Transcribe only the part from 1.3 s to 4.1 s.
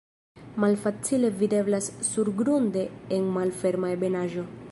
videblas surgrunde en malferma